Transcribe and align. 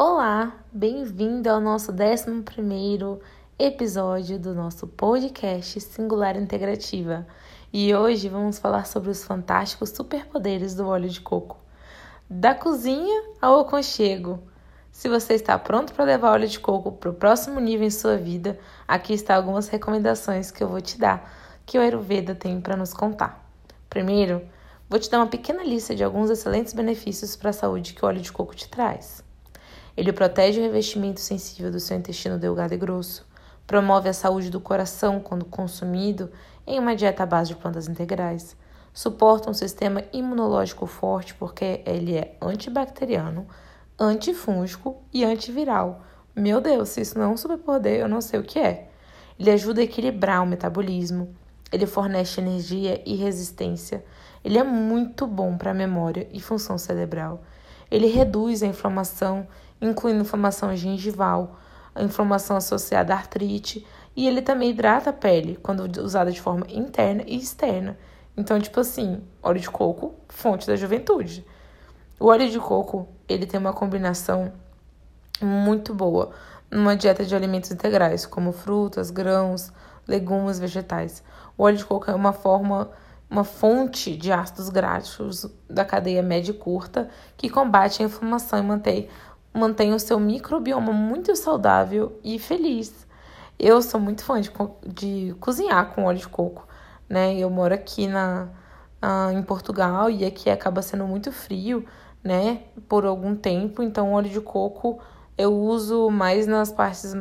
Olá, 0.00 0.54
bem-vindo 0.72 1.50
ao 1.50 1.60
nosso 1.60 1.90
11 1.90 3.20
episódio 3.58 4.38
do 4.38 4.54
nosso 4.54 4.86
podcast 4.86 5.80
Singular 5.80 6.36
Integrativa. 6.36 7.26
E 7.72 7.92
hoje 7.92 8.28
vamos 8.28 8.60
falar 8.60 8.86
sobre 8.86 9.10
os 9.10 9.24
fantásticos 9.24 9.90
superpoderes 9.90 10.76
do 10.76 10.86
óleo 10.86 11.08
de 11.08 11.20
coco. 11.20 11.58
Da 12.30 12.54
cozinha 12.54 13.24
ao 13.42 13.58
aconchego. 13.58 14.40
Se 14.92 15.08
você 15.08 15.34
está 15.34 15.58
pronto 15.58 15.92
para 15.92 16.04
levar 16.04 16.30
óleo 16.30 16.46
de 16.46 16.60
coco 16.60 16.92
para 16.92 17.10
o 17.10 17.14
próximo 17.14 17.58
nível 17.58 17.84
em 17.84 17.90
sua 17.90 18.16
vida, 18.16 18.56
aqui 18.86 19.14
está 19.14 19.34
algumas 19.34 19.66
recomendações 19.66 20.52
que 20.52 20.62
eu 20.62 20.68
vou 20.68 20.80
te 20.80 20.96
dar, 20.96 21.28
que 21.66 21.76
o 21.76 21.80
Ayurveda 21.80 22.36
tem 22.36 22.60
para 22.60 22.76
nos 22.76 22.94
contar. 22.94 23.44
Primeiro, 23.90 24.46
vou 24.88 25.00
te 25.00 25.10
dar 25.10 25.18
uma 25.18 25.26
pequena 25.26 25.64
lista 25.64 25.92
de 25.92 26.04
alguns 26.04 26.30
excelentes 26.30 26.72
benefícios 26.72 27.34
para 27.34 27.50
a 27.50 27.52
saúde 27.52 27.94
que 27.94 28.04
o 28.04 28.06
óleo 28.06 28.20
de 28.20 28.30
coco 28.30 28.54
te 28.54 28.68
traz. 28.68 29.26
Ele 29.98 30.12
protege 30.12 30.60
o 30.60 30.62
revestimento 30.62 31.18
sensível 31.18 31.72
do 31.72 31.80
seu 31.80 31.96
intestino 31.96 32.38
delgado 32.38 32.72
e 32.72 32.76
grosso, 32.76 33.26
promove 33.66 34.08
a 34.08 34.12
saúde 34.12 34.48
do 34.48 34.60
coração 34.60 35.18
quando 35.18 35.44
consumido 35.44 36.30
em 36.64 36.78
uma 36.78 36.94
dieta 36.94 37.24
à 37.24 37.26
base 37.26 37.48
de 37.48 37.56
plantas 37.56 37.88
integrais, 37.88 38.56
suporta 38.92 39.50
um 39.50 39.54
sistema 39.54 40.04
imunológico 40.12 40.86
forte 40.86 41.34
porque 41.34 41.82
ele 41.84 42.14
é 42.14 42.36
antibacteriano, 42.40 43.44
antifúngico 43.98 45.02
e 45.12 45.24
antiviral. 45.24 46.00
Meu 46.32 46.60
Deus, 46.60 46.90
se 46.90 47.00
isso 47.00 47.18
não 47.18 47.24
é 47.24 47.28
um 47.30 47.36
superpoder, 47.36 47.98
eu 47.98 48.08
não 48.08 48.20
sei 48.20 48.38
o 48.38 48.44
que 48.44 48.60
é. 48.60 48.90
Ele 49.36 49.50
ajuda 49.50 49.80
a 49.80 49.84
equilibrar 49.84 50.44
o 50.44 50.46
metabolismo, 50.46 51.34
ele 51.72 51.86
fornece 51.86 52.40
energia 52.40 53.02
e 53.04 53.16
resistência. 53.16 54.04
Ele 54.44 54.58
é 54.58 54.62
muito 54.62 55.26
bom 55.26 55.58
para 55.58 55.72
a 55.72 55.74
memória 55.74 56.28
e 56.32 56.40
função 56.40 56.78
cerebral. 56.78 57.42
Ele 57.90 58.06
reduz 58.06 58.62
a 58.62 58.66
inflamação 58.66 59.48
incluindo 59.80 60.20
inflamação 60.20 60.74
gengival, 60.76 61.58
a 61.94 62.02
inflamação 62.02 62.56
associada 62.56 63.12
à 63.12 63.16
artrite, 63.16 63.86
e 64.16 64.26
ele 64.26 64.42
também 64.42 64.70
hidrata 64.70 65.10
a 65.10 65.12
pele 65.12 65.56
quando 65.62 65.80
usada 66.02 66.32
de 66.32 66.40
forma 66.40 66.66
interna 66.68 67.22
e 67.26 67.36
externa. 67.36 67.96
Então, 68.36 68.60
tipo 68.60 68.80
assim, 68.80 69.22
óleo 69.42 69.60
de 69.60 69.70
coco, 69.70 70.14
fonte 70.28 70.66
da 70.66 70.76
juventude. 70.76 71.44
O 72.20 72.26
óleo 72.26 72.50
de 72.50 72.58
coco, 72.58 73.08
ele 73.28 73.46
tem 73.46 73.60
uma 73.60 73.72
combinação 73.72 74.52
muito 75.40 75.94
boa 75.94 76.30
numa 76.70 76.96
dieta 76.96 77.24
de 77.24 77.34
alimentos 77.34 77.70
integrais, 77.70 78.26
como 78.26 78.52
frutas, 78.52 79.10
grãos, 79.10 79.72
legumes, 80.06 80.58
vegetais. 80.58 81.22
O 81.56 81.62
óleo 81.62 81.76
de 81.76 81.84
coco 81.84 82.10
é 82.10 82.14
uma 82.14 82.32
forma, 82.32 82.90
uma 83.30 83.44
fonte 83.44 84.16
de 84.16 84.32
ácidos 84.32 84.68
graxos 84.68 85.46
da 85.68 85.84
cadeia 85.84 86.22
média 86.22 86.50
e 86.50 86.54
curta 86.54 87.08
que 87.36 87.48
combate 87.48 88.02
a 88.02 88.06
inflamação 88.06 88.58
e 88.58 88.62
mantém 88.62 89.08
mantenha 89.52 89.94
o 89.94 90.00
seu 90.00 90.18
microbioma 90.18 90.92
muito 90.92 91.34
saudável 91.36 92.18
e 92.22 92.38
feliz. 92.38 93.06
Eu 93.58 93.82
sou 93.82 93.98
muito 93.98 94.22
fã 94.22 94.40
de, 94.40 94.50
de 94.86 95.34
cozinhar 95.40 95.92
com 95.92 96.04
óleo 96.04 96.18
de 96.18 96.28
coco, 96.28 96.66
né? 97.08 97.36
Eu 97.36 97.50
moro 97.50 97.74
aqui 97.74 98.06
na, 98.06 98.48
uh, 99.02 99.32
em 99.32 99.42
Portugal 99.42 100.08
e 100.08 100.24
aqui 100.24 100.48
acaba 100.48 100.80
sendo 100.80 101.06
muito 101.06 101.32
frio, 101.32 101.84
né? 102.22 102.62
Por 102.88 103.04
algum 103.04 103.34
tempo, 103.34 103.82
então 103.82 104.12
óleo 104.12 104.30
de 104.30 104.40
coco 104.40 105.00
eu 105.36 105.54
uso 105.56 106.10
mais 106.10 106.46
nas 106.46 106.72
partes 106.72 107.14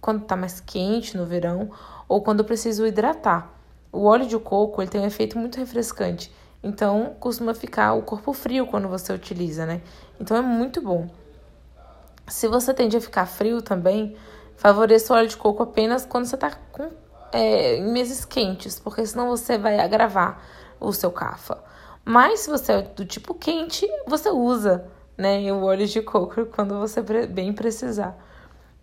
quando 0.00 0.24
tá 0.24 0.36
mais 0.36 0.60
quente 0.60 1.16
no 1.16 1.24
verão 1.24 1.70
ou 2.08 2.22
quando 2.22 2.40
eu 2.40 2.44
preciso 2.44 2.86
hidratar. 2.86 3.54
O 3.92 4.04
óleo 4.04 4.26
de 4.26 4.38
coco 4.38 4.82
ele 4.82 4.90
tem 4.90 5.00
um 5.00 5.06
efeito 5.06 5.38
muito 5.38 5.56
refrescante, 5.58 6.32
então 6.62 7.16
costuma 7.18 7.54
ficar 7.54 7.94
o 7.94 8.02
corpo 8.02 8.32
frio 8.32 8.66
quando 8.66 8.88
você 8.88 9.12
utiliza, 9.12 9.64
né? 9.64 9.80
Então 10.20 10.36
é 10.36 10.42
muito 10.42 10.82
bom. 10.82 11.08
Se 12.28 12.48
você 12.48 12.74
tende 12.74 12.96
a 12.96 13.00
ficar 13.00 13.26
frio 13.26 13.62
também, 13.62 14.16
favoreça 14.56 15.12
o 15.12 15.16
óleo 15.16 15.28
de 15.28 15.36
coco 15.36 15.62
apenas 15.62 16.04
quando 16.04 16.26
você 16.26 16.34
está 16.34 16.50
com, 16.72 16.90
é, 17.32 17.76
em 17.76 17.92
meses 17.92 18.24
quentes, 18.24 18.78
porque 18.78 19.04
senão 19.06 19.28
você 19.28 19.58
vai 19.58 19.78
agravar 19.78 20.42
o 20.80 20.92
seu 20.92 21.10
cafa. 21.10 21.62
Mas 22.04 22.40
se 22.40 22.50
você 22.50 22.72
é 22.72 22.82
do 22.82 23.04
tipo 23.04 23.34
quente, 23.34 23.86
você 24.06 24.30
usa 24.30 24.86
né, 25.16 25.52
o 25.52 25.62
óleo 25.62 25.86
de 25.86 26.00
coco 26.00 26.46
quando 26.54 26.78
você 26.78 27.02
bem 27.26 27.52
precisar. 27.52 28.16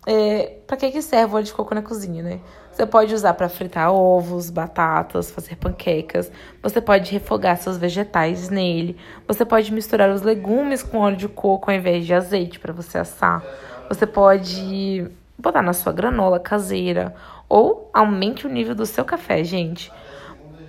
É, 0.08 0.58
para 0.68 0.76
que, 0.76 0.92
que 0.92 1.02
serve 1.02 1.34
o 1.34 1.36
óleo 1.36 1.44
de 1.44 1.52
coco 1.52 1.74
na 1.74 1.82
cozinha, 1.82 2.22
né? 2.22 2.40
Você 2.70 2.86
pode 2.86 3.12
usar 3.12 3.34
para 3.34 3.48
fritar 3.48 3.92
ovos, 3.92 4.50
batatas, 4.50 5.32
fazer 5.32 5.56
panquecas. 5.56 6.30
Você 6.62 6.80
pode 6.80 7.10
refogar 7.10 7.56
seus 7.56 7.76
vegetais 7.76 8.48
nele. 8.48 8.96
Você 9.26 9.44
pode 9.44 9.72
misturar 9.72 10.08
os 10.10 10.22
legumes 10.22 10.82
com 10.82 10.98
óleo 10.98 11.16
de 11.16 11.26
coco 11.26 11.70
ao 11.70 11.76
invés 11.76 12.06
de 12.06 12.14
azeite 12.14 12.60
para 12.60 12.72
você 12.72 12.98
assar. 12.98 13.42
Você 13.88 14.06
pode 14.06 15.10
botar 15.36 15.62
na 15.62 15.72
sua 15.72 15.92
granola 15.92 16.38
caseira 16.38 17.12
ou 17.48 17.90
aumente 17.92 18.46
o 18.46 18.50
nível 18.50 18.76
do 18.76 18.86
seu 18.86 19.04
café, 19.04 19.42
gente. 19.42 19.90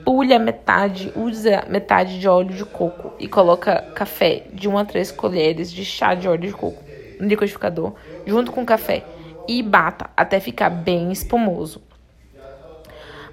Pule 0.03 0.33
a 0.33 0.39
metade, 0.39 1.11
use 1.15 1.53
a 1.53 1.65
metade 1.67 2.19
de 2.19 2.27
óleo 2.27 2.55
de 2.55 2.65
coco 2.65 3.13
e 3.19 3.27
coloca 3.27 3.81
café 3.93 4.47
de 4.51 4.67
1 4.67 4.77
a 4.77 4.85
3 4.85 5.11
colheres 5.11 5.71
de 5.71 5.85
chá 5.85 6.15
de 6.15 6.27
óleo 6.27 6.47
de 6.47 6.53
coco 6.53 6.87
no 7.19 7.27
liquidificador 7.27 7.93
junto 8.25 8.51
com 8.51 8.65
café 8.65 9.03
e 9.47 9.63
bata 9.63 10.09
até 10.15 10.39
ficar 10.39 10.69
bem 10.69 11.11
espumoso. 11.11 11.81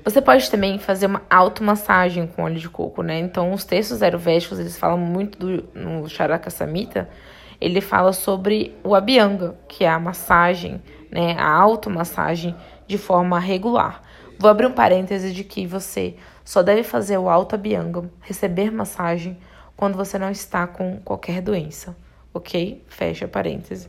Você 0.05 0.21
pode 0.21 0.51
também 0.51 0.79
fazer 0.79 1.07
uma 1.07 1.23
automassagem 1.31 2.27
com 2.27 2.43
óleo 2.43 2.59
de 2.59 2.69
coco, 2.69 3.03
né? 3.03 3.19
Então, 3.19 3.53
os 3.53 3.65
textos 3.65 4.03
ayurvédicos, 4.03 4.59
eles 4.59 4.77
falam 4.77 4.99
muito 4.99 5.39
do 5.39 5.65
no 5.75 6.07
Charaka 6.09 6.51
Samhita, 6.51 7.09
ele 7.59 7.81
fala 7.81 8.13
sobre 8.13 8.77
o 8.85 8.95
abhyanga, 8.95 9.57
que 9.67 9.83
é 9.83 9.89
a 9.89 9.99
massagem, 9.99 10.83
né, 11.11 11.35
a 11.39 11.51
automassagem 11.51 12.55
de 12.87 12.99
forma 12.99 13.39
regular. 13.39 14.03
Vou 14.39 14.51
abrir 14.51 14.67
um 14.67 14.73
parêntese 14.73 15.33
de 15.33 15.43
que 15.43 15.67
você 15.67 16.17
só 16.45 16.63
deve 16.63 16.83
fazer 16.83 17.17
o 17.17 17.31
auto 17.31 17.55
abhyanga, 17.55 18.05
receber 18.21 18.71
massagem, 18.71 19.39
quando 19.75 19.97
você 19.97 20.19
não 20.19 20.31
está 20.31 20.67
com 20.67 20.99
qualquer 21.03 21.41
doença, 21.41 21.97
ok? 22.35 22.85
Fecha 22.89 23.27
parêntese. 23.27 23.89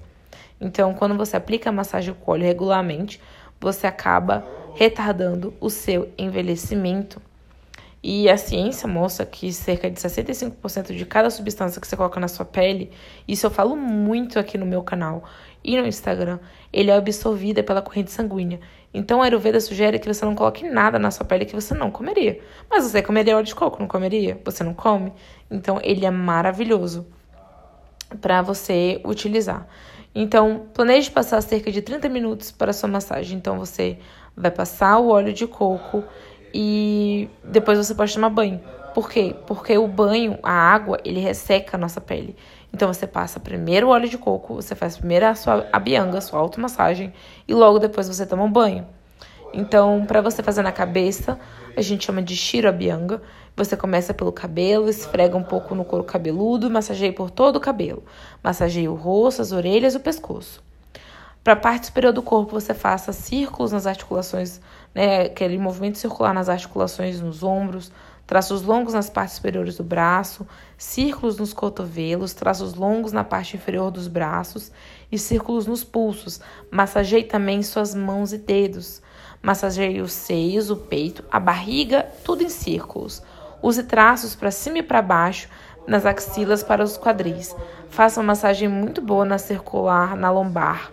Então, 0.59 0.93
quando 0.93 1.15
você 1.15 1.35
aplica 1.35 1.69
a 1.69 1.73
massagem 1.73 2.13
com 2.13 2.31
óleo 2.31 2.43
regularmente, 2.43 3.21
você 3.59 3.87
acaba 3.87 4.45
retardando 4.75 5.53
o 5.59 5.69
seu 5.69 6.09
envelhecimento. 6.17 7.21
E 8.07 8.29
a 8.29 8.37
ciência 8.37 8.87
mostra 8.87 9.25
que 9.25 9.51
cerca 9.51 9.89
de 9.89 9.99
65% 9.99 10.95
de 10.95 11.05
cada 11.07 11.31
substância 11.31 11.81
que 11.81 11.87
você 11.87 11.97
coloca 11.97 12.19
na 12.19 12.27
sua 12.27 12.45
pele, 12.45 12.91
isso 13.27 13.47
eu 13.47 13.49
falo 13.49 13.75
muito 13.75 14.37
aqui 14.37 14.59
no 14.59 14.65
meu 14.65 14.83
canal 14.83 15.23
e 15.63 15.75
no 15.75 15.87
Instagram, 15.87 16.37
ele 16.71 16.91
é 16.91 16.95
absorvida 16.95 17.63
pela 17.63 17.81
corrente 17.81 18.11
sanguínea. 18.11 18.59
Então 18.93 19.23
a 19.23 19.25
Ayurveda 19.25 19.59
sugere 19.59 19.97
que 19.97 20.07
você 20.07 20.23
não 20.23 20.35
coloque 20.35 20.69
nada 20.69 20.99
na 20.99 21.09
sua 21.09 21.25
pele 21.25 21.45
que 21.45 21.55
você 21.55 21.73
não 21.73 21.89
comeria. 21.89 22.39
Mas 22.69 22.83
você 22.83 23.01
comeria 23.01 23.35
óleo 23.35 23.45
de 23.45 23.55
coco, 23.55 23.79
não 23.79 23.87
comeria? 23.87 24.39
Você 24.45 24.63
não 24.63 24.75
come? 24.75 25.11
Então 25.49 25.79
ele 25.81 26.05
é 26.05 26.11
maravilhoso 26.11 27.07
para 28.21 28.43
você 28.43 29.01
utilizar. 29.03 29.67
Então, 30.15 30.67
planeje 30.73 31.11
passar 31.11 31.41
cerca 31.41 31.69
de 31.69 31.81
30 31.81 32.07
minutos 32.07 32.49
para 32.49 32.71
sua 32.71 32.87
massagem. 32.87 33.37
Então, 33.37 33.59
você 33.59 33.99
vai 34.35 34.49
passar 34.49 34.97
o 34.97 35.09
óleo 35.09 35.33
de 35.33 35.45
coco 35.45 36.03
e 36.53 37.29
depois 37.43 37.77
você 37.77 37.93
pode 37.93 38.13
tomar 38.13 38.29
banho. 38.29 38.61
Por 38.93 39.09
quê? 39.09 39.35
Porque 39.45 39.77
o 39.77 39.89
banho, 39.89 40.39
a 40.41 40.53
água, 40.53 40.97
ele 41.03 41.19
resseca 41.19 41.75
a 41.75 41.77
nossa 41.77 41.99
pele. 41.99 42.33
Então 42.71 42.93
você 42.93 43.05
passa 43.05 43.41
primeiro 43.41 43.87
o 43.87 43.89
óleo 43.89 44.07
de 44.07 44.17
coco, 44.17 44.55
você 44.55 44.73
faz 44.73 44.97
primeiro 44.97 45.25
a 45.25 45.35
sua 45.35 45.67
abianga, 45.71 46.19
sua 46.21 46.39
automassagem 46.39 47.13
e 47.45 47.53
logo 47.53 47.77
depois 47.79 48.07
você 48.07 48.25
toma 48.25 48.43
um 48.43 48.51
banho. 48.51 48.85
Então, 49.53 50.05
para 50.05 50.21
você 50.21 50.43
fazer 50.43 50.61
na 50.61 50.71
cabeça, 50.71 51.39
a 51.75 51.81
gente 51.81 52.05
chama 52.05 52.21
de 52.21 52.35
Shiro 52.35 52.69
Abianga. 52.69 53.21
Você 53.55 53.75
começa 53.75 54.13
pelo 54.13 54.31
cabelo, 54.31 54.89
esfrega 54.89 55.35
um 55.35 55.43
pouco 55.43 55.75
no 55.75 55.85
couro 55.85 56.03
cabeludo, 56.03 56.69
massageia 56.69 57.13
por 57.13 57.29
todo 57.29 57.57
o 57.57 57.59
cabelo. 57.59 58.03
Massageia 58.43 58.91
o 58.91 58.95
rosto, 58.95 59.41
as 59.41 59.51
orelhas 59.51 59.93
e 59.93 59.97
o 59.97 59.99
pescoço. 59.99 60.63
Para 61.43 61.53
a 61.53 61.57
parte 61.57 61.85
superior 61.87 62.11
do 62.11 62.23
corpo, 62.23 62.59
você 62.59 62.73
faça 62.73 63.13
círculos 63.13 63.71
nas 63.71 63.85
articulações, 63.85 64.59
né, 64.95 65.25
aquele 65.25 65.59
movimento 65.59 65.97
circular 65.97 66.33
nas 66.33 66.49
articulações 66.49 67.21
nos 67.21 67.43
ombros, 67.43 67.91
traços 68.25 68.63
longos 68.63 68.95
nas 68.95 69.11
partes 69.11 69.35
superiores 69.35 69.77
do 69.77 69.83
braço, 69.83 70.47
círculos 70.77 71.37
nos 71.37 71.53
cotovelos, 71.53 72.33
traços 72.33 72.73
longos 72.73 73.11
na 73.11 73.23
parte 73.23 73.55
inferior 73.55 73.91
dos 73.91 74.07
braços 74.07 74.71
e 75.11 75.19
círculos 75.19 75.67
nos 75.67 75.83
pulsos. 75.83 76.41
Massageie 76.71 77.23
também 77.23 77.61
suas 77.61 77.93
mãos 77.93 78.33
e 78.33 78.39
dedos. 78.39 79.01
Massageie 79.45 80.01
os 80.01 80.11
seios, 80.11 80.71
o 80.71 80.75
peito, 80.75 81.23
a 81.31 81.39
barriga, 81.39 82.07
tudo 82.23 82.41
em 82.41 82.49
círculos. 82.49 83.21
Use 83.61 83.83
traços 83.83 84.33
para 84.33 84.49
cima 84.49 84.79
e 84.79 84.81
para 84.81 85.03
baixo 85.03 85.47
nas 85.85 86.03
axilas 86.03 86.63
para 86.63 86.83
os 86.83 86.97
quadris. 86.97 87.55
Faça 87.87 88.19
uma 88.19 88.25
massagem 88.33 88.67
muito 88.67 89.03
boa 89.03 89.23
na 89.23 89.37
circular, 89.37 90.15
na 90.15 90.31
lombar. 90.31 90.91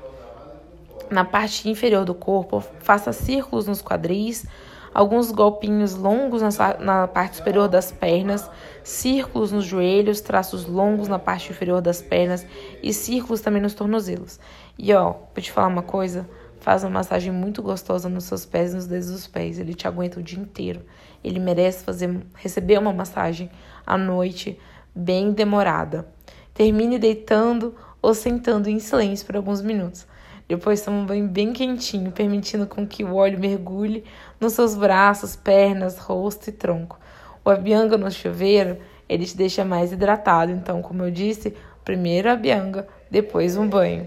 Na 1.09 1.25
parte 1.25 1.71
inferior 1.71 2.05
do 2.05 2.13
corpo, 2.13 2.63
faça 2.81 3.11
círculos 3.11 3.67
nos 3.67 3.81
quadris, 3.81 4.45
alguns 4.93 5.33
golpinhos 5.33 5.95
longos 5.95 6.43
na, 6.79 7.09
parte 7.09 7.39
superior 7.39 7.69
das 7.69 7.91
pernas, 7.91 8.51
círculos 8.85 9.51
nos 9.51 9.65
joelhos, 9.65 10.21
traços 10.21 10.67
longos 10.67 11.09
na 11.09 11.19
parte 11.19 11.51
inferior 11.51 11.81
das 11.81 12.03
pernas 12.03 12.47
e 12.83 12.93
círculos 12.93 13.41
também 13.41 13.63
nos 13.63 13.73
tornozelos. 13.73 14.39
E 14.79 14.93
ó, 14.93 15.13
vou 15.13 15.43
te 15.43 15.51
falar 15.51 15.69
uma 15.69 15.83
coisa, 15.83 16.29
faz 16.63 16.85
uma 16.85 16.91
massagem 16.91 17.33
muito 17.33 17.61
gostosa 17.61 18.09
nos 18.09 18.25
seus 18.25 18.47
pés 18.47 18.73
e 18.73 18.77
nos 18.77 18.87
dedos 18.87 19.11
dos 19.11 19.27
pés. 19.27 19.59
Ele 19.59 19.75
te 19.75 19.89
aguenta 19.89 20.21
o 20.21 20.23
dia 20.23 20.39
inteiro. 20.39 20.81
Ele 21.23 21.41
merece 21.41 21.83
fazer 21.83 22.25
receber 22.37 22.79
uma 22.79 22.93
massagem 22.93 23.51
à 23.85 23.99
noite 23.99 24.57
bem 24.95 25.33
demorada. 25.33 26.07
Termine 26.55 27.01
deitando 27.01 27.75
ou 28.01 28.15
sentando 28.15 28.71
em 28.71 28.79
silêncio 28.79 29.27
por 29.27 29.35
alguns 29.35 29.61
minutos. 29.61 30.07
Depois 30.49 30.81
toma 30.81 30.99
um 30.99 31.07
banho 31.07 31.27
bem 31.27 31.53
quentinho, 31.53 32.13
permitindo 32.13 32.67
com 32.67 32.87
que 32.87 33.03
o 33.03 33.17
óleo 33.17 33.41
mergulhe 33.41 34.05
nos 34.39 34.53
seus 34.53 34.77
braços, 34.77 35.35
pernas, 35.35 35.99
rosto 35.99 36.49
e 36.49 36.53
tronco. 36.53 36.97
O 37.45 37.51
abianga 37.51 37.99
no 37.99 38.09
chuveiro, 38.09 38.79
ele 39.09 39.27
te 39.27 39.37
deixa 39.37 39.65
mais 39.65 39.91
hidratado. 39.91 40.53
Então, 40.53 40.81
como 40.81 41.03
eu 41.03 41.11
disse, 41.11 41.57
primeiro 41.85 42.29
a 42.29 42.33
abianga, 42.33 42.87
depois 43.11 43.57
um 43.57 43.67
banho. 43.67 44.07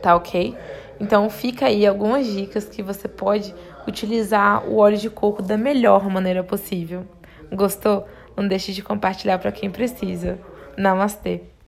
Tá 0.00 0.14
ok? 0.14 0.56
Então, 0.98 1.28
fica 1.28 1.66
aí 1.66 1.86
algumas 1.86 2.26
dicas 2.26 2.68
que 2.68 2.82
você 2.82 3.06
pode 3.06 3.54
utilizar 3.86 4.66
o 4.66 4.78
óleo 4.78 4.96
de 4.96 5.10
coco 5.10 5.42
da 5.42 5.56
melhor 5.56 6.08
maneira 6.08 6.42
possível. 6.42 7.06
Gostou? 7.52 8.06
Não 8.36 8.46
deixe 8.46 8.72
de 8.72 8.82
compartilhar 8.82 9.38
para 9.38 9.52
quem 9.52 9.70
precisa. 9.70 10.38
Namastê! 10.76 11.55